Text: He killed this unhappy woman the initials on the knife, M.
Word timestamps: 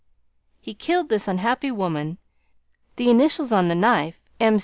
He 0.59 0.73
killed 0.73 1.09
this 1.09 1.27
unhappy 1.27 1.69
woman 1.69 2.17
the 2.95 3.11
initials 3.11 3.51
on 3.51 3.67
the 3.67 3.75
knife, 3.75 4.19
M. 4.39 4.57